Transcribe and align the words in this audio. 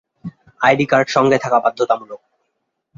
ID 0.61 0.85
card 0.91 1.07
সঙ্গে 1.07 1.37
থাকা 1.43 1.57
বাধ্যতামূলক। 1.65 2.21